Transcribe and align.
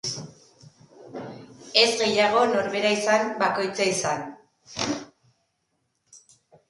Ez 1.81 1.89
gehiago 1.99 2.41
norbera 2.53 2.93
izan, 3.01 3.29
bakoitza 3.43 3.89
izan. 3.91 4.99